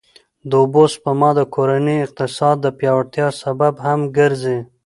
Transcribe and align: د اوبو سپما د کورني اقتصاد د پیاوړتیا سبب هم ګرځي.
د 0.49 0.51
اوبو 0.61 0.83
سپما 0.93 1.29
د 1.37 1.39
کورني 1.55 1.95
اقتصاد 2.05 2.55
د 2.61 2.67
پیاوړتیا 2.77 3.27
سبب 3.43 3.73
هم 3.85 3.99
ګرځي. 4.17 4.59